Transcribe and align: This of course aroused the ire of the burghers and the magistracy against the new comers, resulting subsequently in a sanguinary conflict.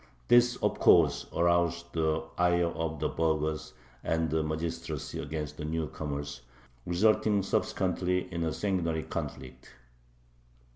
This 0.29 0.55
of 0.63 0.79
course 0.79 1.27
aroused 1.31 1.93
the 1.93 2.23
ire 2.35 2.65
of 2.69 2.99
the 2.99 3.07
burghers 3.07 3.73
and 4.03 4.31
the 4.31 4.41
magistracy 4.41 5.19
against 5.19 5.57
the 5.57 5.63
new 5.63 5.89
comers, 5.89 6.41
resulting 6.87 7.43
subsequently 7.43 8.27
in 8.33 8.43
a 8.43 8.51
sanguinary 8.51 9.03
conflict. 9.03 9.75